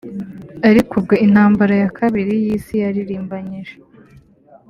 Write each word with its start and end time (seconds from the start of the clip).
Ariko 0.69 0.91
ubwo 0.99 1.13
intambara 1.25 1.73
ya 1.81 1.89
kabiri 1.97 2.33
y’isi 2.43 2.73
yaririmbanyije 2.83 3.75